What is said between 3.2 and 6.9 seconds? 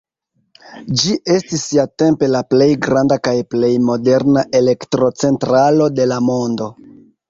kaj plej moderna elektrocentralo de la mondo.